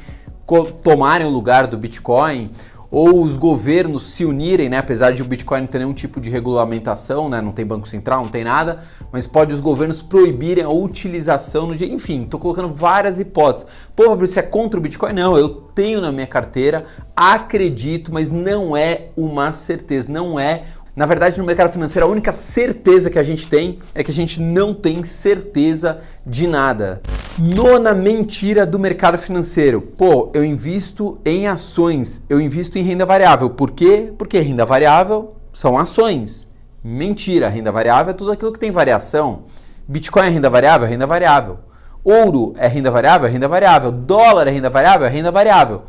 tomarem 0.83 1.27
o 1.27 1.29
lugar 1.29 1.67
do 1.67 1.77
Bitcoin 1.77 2.51
ou 2.91 3.23
os 3.23 3.37
governos 3.37 4.11
se 4.11 4.25
unirem, 4.25 4.67
né? 4.67 4.77
apesar 4.77 5.11
de 5.11 5.21
o 5.21 5.25
Bitcoin 5.25 5.61
não 5.61 5.67
ter 5.67 5.79
nenhum 5.79 5.93
tipo 5.93 6.19
de 6.19 6.29
regulamentação, 6.29 7.29
né? 7.29 7.39
não 7.39 7.53
tem 7.53 7.65
banco 7.65 7.87
central, 7.87 8.23
não 8.23 8.29
tem 8.29 8.43
nada, 8.43 8.79
mas 9.13 9.25
pode 9.25 9.53
os 9.53 9.61
governos 9.61 10.01
proibirem 10.01 10.65
a 10.65 10.69
utilização 10.69 11.67
no 11.67 11.75
dia. 11.75 11.87
Enfim, 11.87 12.23
estou 12.23 12.37
colocando 12.37 12.67
várias 12.73 13.17
hipóteses. 13.17 13.65
Pô, 13.95 14.03
Fabrício, 14.03 14.39
é 14.39 14.43
contra 14.43 14.77
o 14.77 14.81
Bitcoin? 14.81 15.13
Não, 15.13 15.37
eu 15.37 15.47
tenho 15.49 16.01
na 16.01 16.11
minha 16.11 16.27
carteira, 16.27 16.83
acredito, 17.15 18.13
mas 18.13 18.29
não 18.29 18.75
é 18.75 19.05
uma 19.15 19.53
certeza, 19.53 20.11
não 20.11 20.37
é 20.37 20.63
na 20.93 21.05
verdade, 21.05 21.39
no 21.39 21.45
mercado 21.45 21.71
financeiro, 21.71 22.05
a 22.05 22.09
única 22.09 22.33
certeza 22.33 23.09
que 23.09 23.17
a 23.17 23.23
gente 23.23 23.47
tem 23.47 23.79
é 23.95 24.03
que 24.03 24.11
a 24.11 24.13
gente 24.13 24.41
não 24.41 24.73
tem 24.73 25.03
certeza 25.05 25.99
de 26.25 26.47
nada. 26.47 27.01
Nona 27.39 27.93
mentira 27.93 28.65
do 28.65 28.77
mercado 28.77 29.17
financeiro. 29.17 29.81
Pô, 29.81 30.29
eu 30.33 30.43
invisto 30.43 31.17
em 31.23 31.47
ações, 31.47 32.25
eu 32.29 32.41
invisto 32.41 32.77
em 32.77 32.83
renda 32.83 33.05
variável. 33.05 33.49
Por 33.49 33.71
quê? 33.71 34.11
Porque 34.17 34.37
renda 34.39 34.65
variável 34.65 35.29
são 35.53 35.77
ações. 35.77 36.49
Mentira, 36.83 37.47
renda 37.47 37.71
variável 37.71 38.11
é 38.11 38.13
tudo 38.13 38.31
aquilo 38.31 38.51
que 38.51 38.59
tem 38.59 38.71
variação. 38.71 39.43
Bitcoin 39.87 40.25
é 40.25 40.29
renda 40.29 40.49
variável? 40.49 40.87
Renda 40.87 41.07
variável. 41.07 41.59
Ouro 42.03 42.53
é 42.57 42.67
renda 42.67 42.91
variável? 42.91 43.29
Renda 43.29 43.47
variável. 43.47 43.91
Dólar 43.91 44.47
é 44.47 44.51
renda 44.51 44.69
variável? 44.69 45.07
Renda 45.07 45.31
variável. 45.31 45.83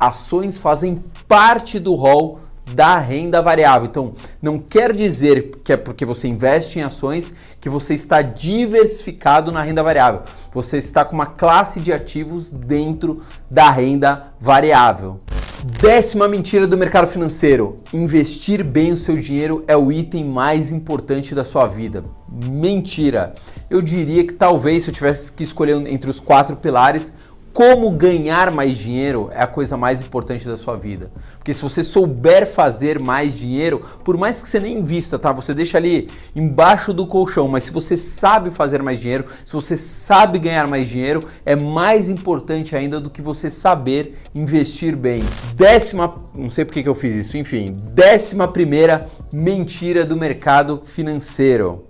Ações 0.00 0.58
fazem 0.58 1.04
parte 1.28 1.78
do 1.78 1.94
rol 1.94 2.40
da 2.74 2.98
renda 2.98 3.40
variável. 3.40 3.88
Então, 3.88 4.12
não 4.40 4.58
quer 4.58 4.92
dizer 4.92 5.50
que 5.62 5.72
é 5.72 5.76
porque 5.76 6.04
você 6.04 6.28
investe 6.28 6.78
em 6.78 6.82
ações 6.82 7.34
que 7.60 7.68
você 7.68 7.94
está 7.94 8.22
diversificado 8.22 9.50
na 9.50 9.62
renda 9.62 9.82
variável. 9.82 10.22
Você 10.52 10.78
está 10.78 11.04
com 11.04 11.14
uma 11.14 11.26
classe 11.26 11.80
de 11.80 11.92
ativos 11.92 12.50
dentro 12.50 13.22
da 13.50 13.70
renda 13.70 14.32
variável. 14.40 15.18
Décima 15.64 16.28
mentira 16.28 16.68
do 16.68 16.78
mercado 16.78 17.08
financeiro: 17.08 17.78
investir 17.92 18.62
bem 18.62 18.92
o 18.92 18.96
seu 18.96 19.18
dinheiro 19.18 19.64
é 19.66 19.76
o 19.76 19.90
item 19.90 20.24
mais 20.24 20.70
importante 20.70 21.34
da 21.34 21.44
sua 21.44 21.66
vida. 21.66 22.02
Mentira. 22.48 23.34
Eu 23.68 23.82
diria 23.82 24.24
que 24.24 24.34
talvez 24.34 24.84
se 24.84 24.90
eu 24.90 24.94
tivesse 24.94 25.32
que 25.32 25.42
escolher 25.42 25.74
entre 25.88 26.08
os 26.08 26.20
quatro 26.20 26.54
pilares, 26.54 27.12
como 27.58 27.90
ganhar 27.90 28.52
mais 28.52 28.78
dinheiro 28.78 29.28
é 29.32 29.42
a 29.42 29.46
coisa 29.48 29.76
mais 29.76 30.00
importante 30.00 30.46
da 30.46 30.56
sua 30.56 30.76
vida. 30.76 31.10
Porque 31.38 31.52
se 31.52 31.60
você 31.60 31.82
souber 31.82 32.46
fazer 32.46 33.00
mais 33.00 33.34
dinheiro, 33.34 33.82
por 34.04 34.16
mais 34.16 34.40
que 34.40 34.48
você 34.48 34.60
nem 34.60 34.78
invista, 34.78 35.18
tá? 35.18 35.32
Você 35.32 35.52
deixa 35.52 35.76
ali 35.76 36.08
embaixo 36.36 36.92
do 36.92 37.04
colchão, 37.04 37.48
mas 37.48 37.64
se 37.64 37.72
você 37.72 37.96
sabe 37.96 38.52
fazer 38.52 38.80
mais 38.80 39.00
dinheiro, 39.00 39.24
se 39.44 39.52
você 39.54 39.76
sabe 39.76 40.38
ganhar 40.38 40.68
mais 40.68 40.88
dinheiro, 40.88 41.24
é 41.44 41.56
mais 41.56 42.08
importante 42.08 42.76
ainda 42.76 43.00
do 43.00 43.10
que 43.10 43.20
você 43.20 43.50
saber 43.50 44.16
investir 44.32 44.94
bem. 44.94 45.24
Décima, 45.56 46.14
não 46.36 46.50
sei 46.50 46.64
porque 46.64 46.84
que 46.84 46.88
eu 46.88 46.94
fiz 46.94 47.16
isso, 47.16 47.36
enfim, 47.36 47.72
décima 47.92 48.46
primeira 48.46 49.08
mentira 49.32 50.04
do 50.04 50.16
mercado 50.16 50.80
financeiro. 50.84 51.82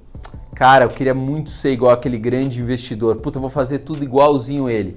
Cara, 0.58 0.86
eu 0.86 0.88
queria 0.88 1.14
muito 1.14 1.50
ser 1.50 1.70
igual 1.70 1.92
aquele 1.92 2.18
grande 2.18 2.58
investidor. 2.58 3.20
Puta, 3.20 3.36
eu 3.36 3.40
vou 3.40 3.50
fazer 3.50 3.80
tudo 3.80 4.02
igualzinho 4.02 4.68
ele. 4.68 4.96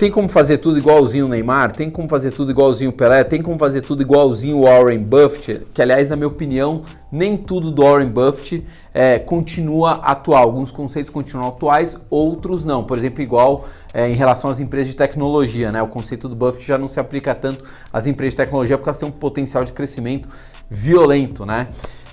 Tem 0.00 0.10
como 0.10 0.30
fazer 0.30 0.56
tudo 0.56 0.78
igualzinho 0.78 1.26
o 1.26 1.28
Neymar? 1.28 1.72
Tem 1.72 1.90
como 1.90 2.08
fazer 2.08 2.30
tudo 2.30 2.50
igualzinho 2.50 2.88
o 2.88 2.92
Pelé? 2.92 3.22
Tem 3.22 3.42
como 3.42 3.58
fazer 3.58 3.82
tudo 3.82 4.00
igualzinho 4.00 4.56
o 4.56 4.62
Warren 4.62 5.02
Buffett? 5.02 5.66
Que, 5.74 5.82
aliás, 5.82 6.08
na 6.08 6.16
minha 6.16 6.26
opinião, 6.26 6.80
nem 7.12 7.36
tudo 7.36 7.70
do 7.70 7.82
Warren 7.82 8.08
Buffett 8.08 8.64
é, 8.94 9.18
continua 9.18 9.96
atual. 9.96 10.42
Alguns 10.44 10.70
conceitos 10.70 11.10
continuam 11.10 11.48
atuais, 11.48 11.98
outros 12.08 12.64
não. 12.64 12.82
Por 12.82 12.96
exemplo, 12.96 13.20
igual 13.20 13.66
é, 13.92 14.08
em 14.08 14.14
relação 14.14 14.48
às 14.48 14.58
empresas 14.58 14.88
de 14.88 14.96
tecnologia, 14.96 15.70
né? 15.70 15.82
O 15.82 15.88
conceito 15.88 16.30
do 16.30 16.34
Buffett 16.34 16.66
já 16.66 16.78
não 16.78 16.88
se 16.88 16.98
aplica 16.98 17.34
tanto 17.34 17.62
às 17.92 18.06
empresas 18.06 18.32
de 18.32 18.38
tecnologia 18.38 18.78
porque 18.78 18.88
elas 18.88 18.98
têm 18.98 19.06
um 19.06 19.12
potencial 19.12 19.64
de 19.64 19.72
crescimento 19.74 20.30
violento, 20.70 21.44
né? 21.44 21.66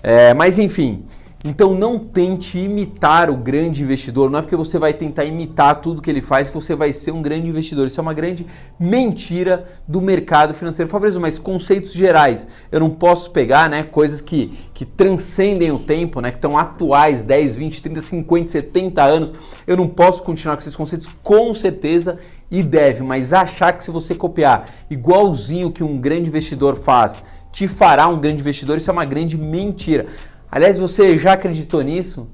É, 0.03 0.33
mas 0.33 0.59
enfim. 0.59 1.05
Então 1.43 1.75
não 1.75 1.99
tente 1.99 2.57
imitar 2.57 3.29
o 3.29 3.37
grande 3.37 3.83
investidor, 3.83 4.29
não 4.29 4.39
é 4.39 4.41
porque 4.41 4.55
você 4.55 4.79
vai 4.79 4.91
tentar 4.91 5.23
imitar 5.23 5.79
tudo 5.81 6.01
que 6.01 6.09
ele 6.09 6.21
faz 6.21 6.49
que 6.49 6.55
você 6.55 6.75
vai 6.75 6.91
ser 6.91 7.11
um 7.11 7.21
grande 7.21 7.47
investidor. 7.47 7.85
Isso 7.85 7.99
é 7.99 8.03
uma 8.03 8.13
grande 8.13 8.45
mentira 8.79 9.65
do 9.87 10.01
mercado 10.01 10.53
financeiro. 10.53 10.89
Fabrício, 10.89 11.21
mas 11.21 11.37
conceitos 11.37 11.93
gerais, 11.93 12.47
eu 12.71 12.79
não 12.79 12.89
posso 12.89 13.29
pegar 13.31 13.69
né, 13.69 13.83
coisas 13.83 14.19
que, 14.19 14.51
que 14.73 14.83
transcendem 14.83 15.71
o 15.71 15.77
tempo, 15.77 16.21
né, 16.21 16.31
que 16.31 16.37
estão 16.37 16.57
atuais, 16.57 17.21
10, 17.21 17.55
20, 17.55 17.81
30, 17.83 18.01
50, 18.01 18.51
70 18.51 19.03
anos. 19.03 19.33
Eu 19.67 19.77
não 19.77 19.87
posso 19.87 20.23
continuar 20.23 20.55
com 20.55 20.61
esses 20.61 20.75
conceitos, 20.75 21.07
com 21.21 21.53
certeza, 21.53 22.17
e 22.49 22.63
deve, 22.63 23.03
mas 23.03 23.31
achar 23.31 23.73
que 23.73 23.83
se 23.83 23.91
você 23.91 24.15
copiar 24.15 24.69
igualzinho 24.89 25.71
que 25.71 25.83
um 25.83 25.97
grande 25.97 26.29
investidor 26.29 26.75
faz, 26.75 27.21
te 27.51 27.67
fará 27.67 28.07
um 28.07 28.19
grande 28.19 28.41
investidor, 28.41 28.77
isso 28.77 28.89
é 28.89 28.93
uma 28.93 29.05
grande 29.05 29.37
mentira. 29.37 30.07
Aliás, 30.49 30.77
você 30.77 31.17
já 31.17 31.33
acreditou 31.33 31.81
nisso? 31.81 32.25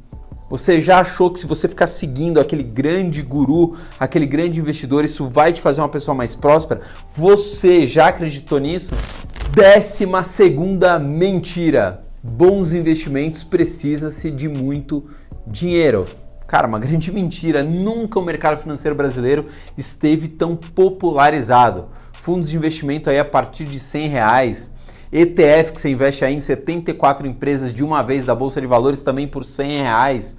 Você 0.49 0.79
já 0.79 0.99
achou 0.99 1.31
que 1.31 1.39
se 1.39 1.47
você 1.47 1.67
ficar 1.67 1.87
seguindo 1.87 2.39
aquele 2.39 2.61
grande 2.61 3.23
guru, 3.23 3.75
aquele 3.99 4.27
grande 4.27 4.59
investidor, 4.59 5.03
isso 5.03 5.27
vai 5.27 5.51
te 5.51 5.59
fazer 5.59 5.81
uma 5.81 5.89
pessoa 5.89 6.13
mais 6.13 6.35
próspera? 6.35 6.81
Você 7.09 7.87
já 7.87 8.09
acreditou 8.09 8.59
nisso? 8.59 8.91
Décima 9.51 10.23
segunda 10.23 10.99
mentira. 10.99 12.03
Bons 12.21 12.71
investimentos 12.71 13.43
precisa-se 13.43 14.29
de 14.29 14.47
muito 14.47 15.03
dinheiro. 15.47 16.05
Cara, 16.47 16.67
uma 16.67 16.77
grande 16.77 17.09
mentira. 17.11 17.63
Nunca 17.63 18.19
o 18.19 18.23
mercado 18.23 18.61
financeiro 18.61 18.95
brasileiro 18.95 19.47
esteve 19.75 20.27
tão 20.27 20.55
popularizado. 20.55 21.87
Fundos 22.13 22.51
de 22.51 22.55
investimento 22.55 23.09
aí 23.09 23.17
a 23.17 23.25
partir 23.25 23.65
de 23.65 23.79
100 23.79 24.07
reais, 24.07 24.71
ETF 25.13 25.73
que 25.73 25.79
você 25.79 25.89
investe 25.91 26.25
aí 26.25 26.33
em 26.33 26.41
74 26.41 27.27
empresas 27.27 27.71
de 27.71 27.83
uma 27.83 28.01
vez 28.01 28.25
da 28.25 28.33
Bolsa 28.33 28.59
de 28.59 28.65
Valores 28.65 29.03
também 29.03 29.27
por 29.27 29.45
100 29.45 29.81
reais. 29.83 30.37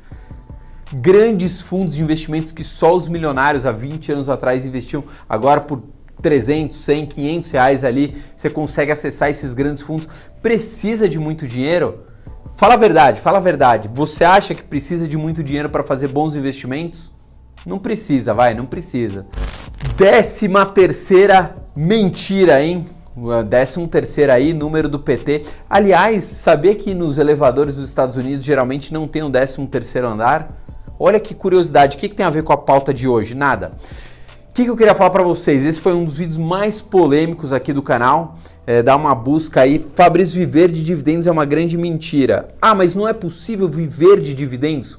Grandes 0.93 1.63
fundos 1.63 1.95
de 1.95 2.03
investimentos 2.03 2.51
que 2.51 2.65
só 2.65 2.95
os 2.95 3.07
milionários 3.07 3.65
há 3.65 3.71
20 3.71 4.13
anos 4.13 4.29
atrás 4.29 4.67
investiam, 4.67 5.03
agora 5.29 5.61
por 5.61 5.81
300, 6.21 6.77
100, 6.77 7.07
500 7.07 7.51
reais 7.53 7.85
ali 7.85 8.17
você 8.35 8.51
consegue 8.51 8.91
acessar 8.91 9.31
esses 9.31 9.55
grandes 9.55 9.83
fundos. 9.83 10.09
Precisa 10.43 11.09
de 11.09 11.21
muito 11.21 11.47
dinheiro? 11.47 12.03
Fala 12.57 12.75
a 12.75 12.77
verdade, 12.77 13.21
fala 13.21 13.39
a 13.39 13.41
verdade. 13.41 13.89
Você 13.95 14.25
acha 14.25 14.55
que 14.55 14.63
precisa 14.63 15.07
de 15.07 15.17
muito 15.17 15.43
dinheiro 15.43 15.69
para 15.69 15.85
fazer 15.85 16.09
bons 16.09 16.35
investimentos? 16.35 17.13
Não 17.65 17.79
precisa, 17.79 18.35
vai, 18.35 18.55
não 18.55 18.67
precisa. 18.67 19.25
Décima 19.97 20.67
terceira 20.67 21.55
mentira, 21.77 22.63
hein? 22.63 22.87
13 23.49 23.87
terceiro 23.87 24.33
aí, 24.33 24.53
número 24.53 24.89
do 24.89 24.99
PT. 24.99 25.45
Aliás, 25.71 26.25
sabia 26.25 26.75
que 26.75 26.95
nos 26.95 27.17
elevadores 27.17 27.77
dos 27.77 27.89
Estados 27.89 28.17
Unidos 28.17 28.45
geralmente 28.45 28.93
não 28.93 29.07
tem 29.07 29.23
um 29.23 29.31
13 29.31 29.67
terceiro 29.69 30.09
andar? 30.09 30.49
Olha 30.99 31.21
que 31.21 31.35
curiosidade, 31.35 31.97
o 31.97 32.01
que, 32.01 32.09
que 32.09 32.15
tem 32.15 32.27
a 32.27 32.31
ver 32.31 32.43
com 32.43 32.53
a 32.53 32.57
pauta 32.57 32.93
de 32.93 33.07
hoje? 33.07 33.35
Nada. 33.35 33.73
O 34.49 34.53
que, 34.53 34.65
que 34.65 34.71
eu 34.71 34.77
queria 34.77 34.95
falar 34.95 35.11
para 35.11 35.23
vocês? 35.23 35.65
Esse 35.65 35.81
foi 35.81 35.93
um 35.93 36.05
dos 36.05 36.19
vídeos 36.19 36.39
mais 36.39 36.81
polêmicos 36.81 37.53
aqui 37.53 37.73
do 37.73 37.83
canal. 37.83 38.37
É, 38.67 38.83
dá 38.83 38.95
uma 38.95 39.15
busca 39.15 39.61
aí. 39.61 39.81
Fabrício, 39.95 40.39
viver 40.39 40.71
de 40.71 40.85
dividendos 40.85 41.27
é 41.27 41.31
uma 41.31 41.45
grande 41.45 41.77
mentira. 41.77 42.49
Ah, 42.63 42.75
mas 42.75 42.95
não 42.95 43.07
é 43.09 43.13
possível 43.13 43.69
viver 43.69 44.21
de 44.21 44.33
dividendos? 44.33 44.99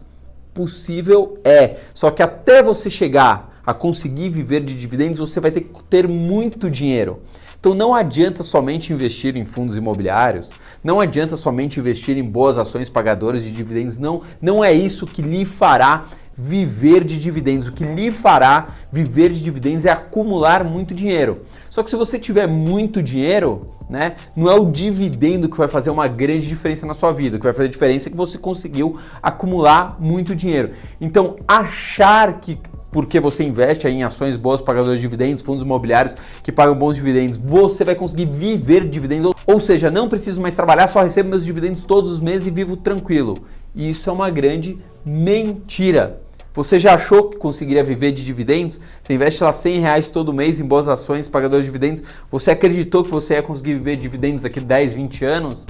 Possível 0.53 1.37
é. 1.43 1.75
Só 1.93 2.11
que 2.11 2.21
até 2.21 2.61
você 2.61 2.89
chegar 2.89 3.54
a 3.65 3.73
conseguir 3.73 4.29
viver 4.29 4.63
de 4.63 4.75
dividendos, 4.75 5.19
você 5.19 5.39
vai 5.39 5.51
ter 5.51 5.61
que 5.61 5.83
ter 5.89 6.07
muito 6.07 6.69
dinheiro. 6.69 7.19
Então 7.59 7.73
não 7.73 7.95
adianta 7.95 8.43
somente 8.43 8.93
investir 8.93 9.35
em 9.35 9.43
fundos 9.43 9.75
imobiliários, 9.75 10.51
não 10.83 10.99
adianta 10.99 11.35
somente 11.35 11.79
investir 11.79 12.15
em 12.15 12.23
boas 12.23 12.59
ações 12.59 12.89
pagadoras 12.89 13.43
de 13.43 13.51
dividendos, 13.51 13.97
não, 13.97 14.21
não 14.39 14.63
é 14.63 14.71
isso 14.71 15.07
que 15.07 15.21
lhe 15.21 15.43
fará 15.43 16.03
viver 16.35 17.03
de 17.03 17.17
dividendos. 17.17 17.67
O 17.67 17.71
que 17.71 17.85
lhe 17.85 18.11
fará 18.11 18.67
viver 18.91 19.31
de 19.31 19.41
dividendos 19.41 19.85
é 19.85 19.89
acumular 19.89 20.63
muito 20.63 20.93
dinheiro. 20.93 21.41
Só 21.69 21.81
que 21.81 21.89
se 21.89 21.95
você 21.95 22.19
tiver 22.19 22.47
muito 22.47 23.01
dinheiro, 23.01 23.61
né, 23.89 24.15
não 24.35 24.51
é 24.51 24.55
o 24.55 24.65
dividendo 24.65 25.49
que 25.49 25.57
vai 25.57 25.67
fazer 25.67 25.89
uma 25.89 26.07
grande 26.07 26.47
diferença 26.47 26.85
na 26.85 26.93
sua 26.93 27.11
vida. 27.11 27.37
O 27.37 27.39
que 27.39 27.45
vai 27.45 27.53
fazer 27.53 27.69
diferença 27.69 28.09
é 28.09 28.11
que 28.11 28.17
você 28.17 28.37
conseguiu 28.37 28.99
acumular 29.23 29.95
muito 29.99 30.35
dinheiro. 30.35 30.71
Então, 30.99 31.35
achar 31.47 32.39
que 32.39 32.59
porque 32.95 33.19
você 33.19 33.43
investe 33.43 33.85
em 33.89 34.03
ações 34.03 34.37
boas, 34.37 34.61
pagadoras 34.61 34.95
de 34.95 35.01
dividendos, 35.01 35.43
fundos 35.43 35.63
imobiliários 35.63 36.15
que 36.41 36.49
pagam 36.49 36.73
bons 36.77 36.95
dividendos, 36.95 37.37
você 37.37 37.83
vai 37.83 37.93
conseguir 37.93 38.25
viver 38.25 38.85
de 38.85 38.89
dividendos, 38.89 39.33
ou 39.45 39.59
seja, 39.59 39.91
não 39.91 40.07
preciso 40.07 40.39
mais 40.39 40.55
trabalhar, 40.55 40.87
só 40.87 41.01
recebo 41.01 41.27
meus 41.27 41.43
dividendos 41.43 41.83
todos 41.83 42.09
os 42.09 42.21
meses 42.21 42.47
e 42.47 42.51
vivo 42.51 42.77
tranquilo. 42.77 43.37
E 43.75 43.89
isso 43.89 44.09
é 44.09 44.13
uma 44.13 44.29
grande 44.29 44.79
mentira. 45.05 46.21
Você 46.53 46.79
já 46.79 46.93
achou 46.93 47.27
que 47.27 47.35
conseguiria 47.35 47.83
viver 47.83 48.13
de 48.13 48.23
dividendos? 48.23 48.79
Você 49.01 49.13
investe 49.13 49.43
lá 49.43 49.51
100 49.51 49.79
reais 49.81 50.07
todo 50.07 50.31
mês 50.31 50.61
em 50.61 50.65
boas 50.65 50.87
ações, 50.87 51.27
pagadoras 51.27 51.65
de 51.65 51.71
dividendos. 51.71 52.01
Você 52.31 52.51
acreditou 52.51 53.03
que 53.03 53.11
você 53.11 53.33
ia 53.33 53.43
conseguir 53.43 53.73
viver 53.73 53.97
de 53.97 54.03
dividendos 54.03 54.43
daqui 54.43 54.61
10, 54.61 54.93
20 54.93 55.25
anos? 55.25 55.67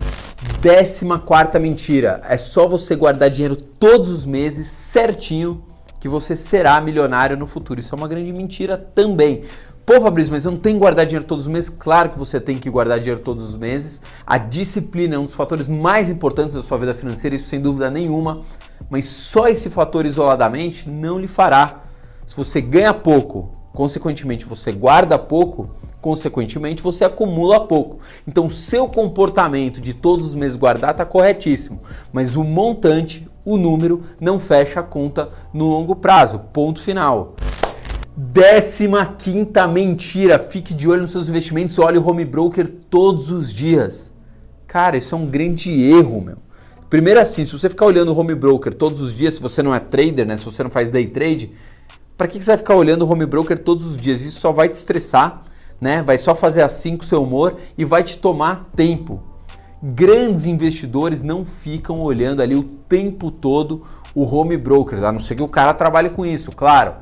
Décima 0.61 1.17
quarta 1.17 1.57
mentira. 1.57 2.21
É 2.29 2.37
só 2.37 2.67
você 2.67 2.95
guardar 2.95 3.31
dinheiro 3.31 3.55
todos 3.55 4.09
os 4.09 4.25
meses 4.25 4.67
certinho 4.67 5.63
que 6.05 6.09
você 6.09 6.35
será 6.35 6.79
milionário 6.79 7.35
no 7.35 7.47
futuro. 7.47 7.79
Isso 7.79 7.95
é 7.95 7.97
uma 7.97 8.07
grande 8.07 8.31
mentira 8.31 8.77
também. 8.77 9.41
Pô, 9.83 9.99
Fabrício, 9.99 10.31
mas 10.31 10.45
eu 10.45 10.51
não 10.51 10.59
tenho 10.59 10.75
que 10.75 10.79
guardar 10.79 11.03
dinheiro 11.03 11.25
todos 11.25 11.45
os 11.45 11.51
meses? 11.51 11.67
Claro 11.67 12.11
que 12.11 12.19
você 12.19 12.39
tem 12.39 12.59
que 12.59 12.69
guardar 12.69 12.99
dinheiro 12.99 13.19
todos 13.21 13.43
os 13.43 13.55
meses. 13.55 14.03
A 14.23 14.37
disciplina 14.37 15.15
é 15.15 15.17
um 15.17 15.25
dos 15.25 15.33
fatores 15.33 15.67
mais 15.67 16.11
importantes 16.11 16.53
da 16.53 16.61
sua 16.61 16.77
vida 16.77 16.93
financeira, 16.93 17.35
isso 17.35 17.47
sem 17.47 17.59
dúvida 17.59 17.89
nenhuma. 17.89 18.41
Mas 18.87 19.07
só 19.07 19.47
esse 19.47 19.67
fator 19.67 20.05
isoladamente 20.05 20.87
não 20.87 21.17
lhe 21.17 21.25
fará. 21.25 21.81
Se 22.27 22.37
você 22.37 22.61
ganha 22.61 22.93
pouco, 22.93 23.51
consequentemente 23.73 24.45
você 24.45 24.71
guarda 24.71 25.17
pouco, 25.17 25.71
consequentemente 26.01 26.83
você 26.83 27.03
acumula 27.03 27.65
pouco. 27.65 27.97
Então, 28.27 28.47
seu 28.47 28.87
comportamento 28.87 29.81
de 29.81 29.95
todos 29.95 30.23
os 30.23 30.35
meses 30.35 30.55
guardar 30.55 30.91
está 30.91 31.03
corretíssimo, 31.03 31.81
mas 32.13 32.35
o 32.35 32.43
montante, 32.43 33.27
o 33.45 33.57
número, 33.57 34.03
não 34.19 34.39
fecha 34.39 34.79
a 34.79 34.83
conta 34.83 35.29
no 35.53 35.69
longo 35.69 35.95
prazo. 35.95 36.39
Ponto 36.51 36.81
final. 36.81 37.35
Décima 38.17 39.05
quinta 39.17 39.67
mentira. 39.67 40.39
Fique 40.39 40.73
de 40.73 40.87
olho 40.87 41.01
nos 41.01 41.11
seus 41.11 41.29
investimentos, 41.29 41.77
olhe 41.79 41.97
o 41.97 42.07
home 42.07 42.25
broker 42.25 42.67
todos 42.89 43.29
os 43.29 43.53
dias. 43.53 44.13
Cara, 44.65 44.97
isso 44.97 45.13
é 45.13 45.17
um 45.17 45.25
grande 45.25 45.71
erro, 45.71 46.21
meu. 46.21 46.37
Primeiro 46.89 47.19
assim, 47.19 47.45
se 47.45 47.51
você 47.51 47.69
ficar 47.69 47.85
olhando 47.85 48.13
o 48.13 48.17
home 48.17 48.35
broker 48.35 48.73
todos 48.73 49.01
os 49.01 49.13
dias, 49.13 49.35
se 49.35 49.41
você 49.41 49.61
não 49.61 49.73
é 49.73 49.79
trader, 49.79 50.25
né, 50.25 50.37
se 50.37 50.45
você 50.45 50.63
não 50.63 50.69
faz 50.69 50.87
day 50.89 51.07
trade, 51.07 51.51
para 52.15 52.27
que 52.27 52.41
você 52.41 52.51
vai 52.51 52.57
ficar 52.57 52.75
olhando 52.75 53.05
o 53.05 53.11
home 53.11 53.25
broker 53.25 53.59
todos 53.59 53.85
os 53.85 53.97
dias? 53.97 54.21
Isso 54.21 54.39
só 54.39 54.51
vai 54.51 54.69
te 54.69 54.75
estressar 54.75 55.43
né? 55.79 56.01
Vai 56.01 56.17
só 56.17 56.33
fazer 56.33 56.61
assim 56.61 56.97
com 56.97 57.03
o 57.03 57.05
seu 57.05 57.23
humor 57.23 57.57
e 57.77 57.85
vai 57.85 58.03
te 58.03 58.17
tomar 58.17 58.69
tempo. 58.75 59.21
Grandes 59.87 60.47
investidores 60.47 61.21
não 61.21 61.45
ficam 61.45 62.01
olhando 62.01 62.41
ali 62.41 62.55
o 62.55 62.63
tempo 62.63 63.29
todo 63.29 63.83
o 64.15 64.23
home 64.23 64.57
broker, 64.57 65.03
a 65.03 65.11
não 65.11 65.19
ser 65.19 65.35
que 65.35 65.43
o 65.43 65.47
cara 65.47 65.75
trabalhe 65.75 66.09
com 66.09 66.25
isso, 66.25 66.51
claro. 66.51 66.95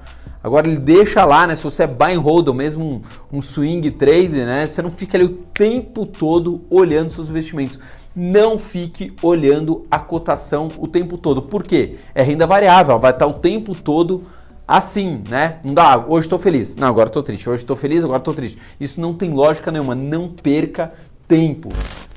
Agora 0.44 0.68
ele 0.68 0.80
deixa 0.80 1.24
lá, 1.24 1.48
né? 1.48 1.56
Se 1.56 1.64
você 1.64 1.84
é 1.84 1.88
buy 1.88 2.14
and 2.14 2.20
hold 2.20 2.50
ou 2.50 2.54
mesmo 2.54 3.02
um, 3.32 3.38
um 3.38 3.42
swing 3.42 3.90
trade, 3.92 4.44
né? 4.44 4.68
Você 4.68 4.82
não 4.82 4.90
fica 4.90 5.16
ali 5.16 5.24
o 5.24 5.30
tempo 5.30 6.06
todo 6.06 6.66
olhando 6.70 7.14
seus 7.14 7.30
investimentos. 7.30 7.80
Não 8.14 8.58
fique 8.58 9.14
olhando 9.22 9.88
a 9.90 9.98
cotação 9.98 10.68
o 10.78 10.86
tempo 10.86 11.18
todo. 11.18 11.42
Por 11.42 11.64
quê? 11.64 11.96
É 12.14 12.22
renda 12.22 12.46
variável, 12.46 13.00
vai 13.00 13.12
estar 13.12 13.28
o 13.28 13.34
tempo 13.34 13.74
todo 13.74 14.26
assim, 14.68 15.24
né? 15.30 15.60
Não 15.64 15.74
dá, 15.74 16.06
hoje 16.06 16.26
estou 16.26 16.38
feliz. 16.38 16.76
Não, 16.76 16.90
agora 16.90 17.08
estou 17.08 17.24
triste. 17.24 17.50
Hoje 17.50 17.64
estou 17.64 17.78
feliz, 17.78 18.04
agora 18.04 18.20
estou 18.20 18.34
triste. 18.34 18.58
Isso 18.78 19.00
não 19.00 19.14
tem 19.14 19.32
lógica 19.32 19.72
nenhuma. 19.72 19.96
Não 19.96 20.28
perca 20.28 20.92
tempo. 21.28 21.70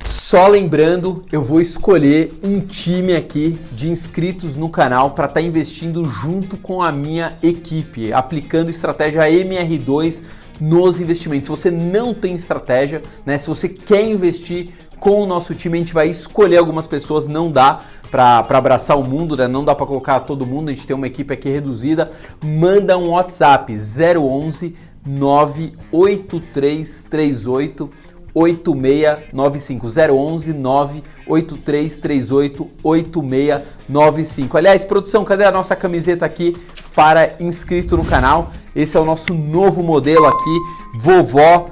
Só 0.04 0.46
lembrando, 0.46 1.24
eu 1.32 1.42
vou 1.42 1.60
escolher 1.60 2.38
um 2.42 2.60
time 2.60 3.16
aqui 3.16 3.58
de 3.72 3.90
inscritos 3.90 4.56
no 4.56 4.68
canal 4.68 5.10
para 5.10 5.26
estar 5.26 5.40
tá 5.40 5.46
investindo 5.46 6.04
junto 6.04 6.56
com 6.56 6.80
a 6.80 6.92
minha 6.92 7.32
equipe, 7.42 8.12
aplicando 8.12 8.70
estratégia 8.70 9.22
MR2 9.22 10.22
nos 10.60 11.00
investimentos. 11.00 11.46
Se 11.46 11.50
você 11.50 11.70
não 11.70 12.12
tem 12.14 12.34
estratégia, 12.34 13.02
né? 13.24 13.38
Se 13.38 13.48
você 13.48 13.68
quer 13.68 14.08
investir 14.08 14.70
com 14.98 15.22
o 15.22 15.26
nosso 15.26 15.54
time, 15.54 15.76
a 15.76 15.80
gente 15.80 15.92
vai 15.92 16.08
escolher 16.08 16.56
algumas 16.56 16.86
pessoas, 16.86 17.26
não 17.26 17.50
dá 17.50 17.80
para 18.10 18.38
abraçar 18.38 18.98
o 18.98 19.04
mundo, 19.04 19.36
né? 19.36 19.46
Não 19.48 19.62
dá 19.64 19.74
para 19.74 19.86
colocar 19.86 20.20
todo 20.20 20.46
mundo, 20.46 20.70
a 20.70 20.72
gente 20.72 20.86
tem 20.86 20.94
uma 20.96 21.08
equipe 21.08 21.34
aqui 21.34 21.48
reduzida. 21.48 22.10
Manda 22.42 22.96
um 22.96 23.10
WhatsApp 23.10 23.72
011 23.72 24.74
98338 25.06 27.90
8695 28.38 29.86
011 30.12 30.52
98338 30.52 32.70
8695. 32.82 34.58
Aliás, 34.58 34.84
produção, 34.84 35.24
cadê 35.24 35.44
a 35.44 35.50
nossa 35.50 35.74
camiseta 35.74 36.26
aqui 36.26 36.54
para 36.94 37.32
inscrito 37.40 37.96
no 37.96 38.04
canal? 38.04 38.52
Esse 38.74 38.98
é 38.98 39.00
o 39.00 39.06
nosso 39.06 39.32
novo 39.32 39.82
modelo 39.82 40.26
aqui, 40.26 40.60
vovó. 40.98 41.70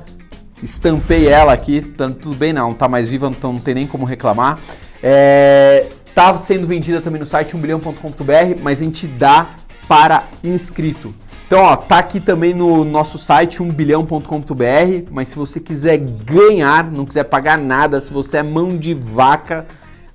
Estampei 0.62 1.28
ela 1.28 1.52
aqui, 1.52 1.83
tá, 1.83 2.09
tudo 2.09 2.35
bem, 2.35 2.54
não, 2.54 2.73
tá 2.73 2.88
mais 2.88 3.11
viva, 3.11 3.28
então 3.28 3.52
não 3.52 3.61
tem 3.61 3.75
nem 3.75 3.87
como 3.87 4.06
reclamar. 4.06 4.59
É, 5.02 5.90
tá 6.14 6.35
sendo 6.38 6.66
vendida 6.66 7.02
também 7.02 7.21
no 7.21 7.26
site 7.26 7.54
1bilhão.com.br, 7.54 8.62
mas 8.62 8.80
a 8.80 8.85
gente 8.87 9.06
dá 9.06 9.50
para 9.87 10.28
inscrito. 10.42 11.14
Então, 11.54 11.66
ó, 11.66 11.76
tá 11.76 11.99
aqui 11.99 12.18
também 12.18 12.52
no 12.52 12.84
nosso 12.84 13.16
site 13.16 13.62
1bilhão.com.br, 13.62 15.08
mas 15.08 15.28
se 15.28 15.37
você 15.37 15.61
quiser 15.61 15.99
ganhar, 15.99 16.90
não 16.90 17.06
quiser 17.06 17.23
pagar 17.23 17.56
nada, 17.56 18.00
se 18.00 18.12
você 18.12 18.38
é 18.38 18.42
mão 18.42 18.76
de 18.76 18.92
vaca, 18.92 19.64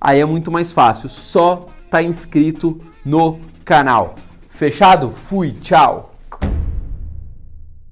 aí 0.02 0.20
é 0.20 0.26
muito 0.26 0.52
mais 0.52 0.74
fácil. 0.74 1.08
Só 1.08 1.68
tá 1.90 2.04
inscrito 2.04 2.82
no 3.06 3.40
canal. 3.64 4.16
Fechado? 4.50 5.10
Fui, 5.10 5.54
tchau. 5.54 6.09